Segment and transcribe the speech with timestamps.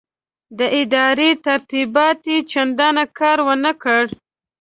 [0.59, 4.03] د ادارې ترتیبات یې چنداني کار ورنه کړ.